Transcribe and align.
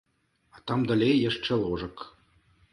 А 0.55 0.63
там 0.71 0.79
далей 0.93 1.15
яшчэ 1.29 1.61
ложак. 1.67 1.95